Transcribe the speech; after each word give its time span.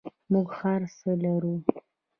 موږ 0.31 0.47
هر 0.59 0.81
څه 0.97 1.11
لرو؟ 1.23 1.55